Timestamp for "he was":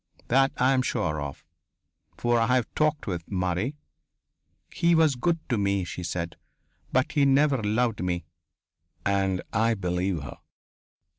4.73-5.13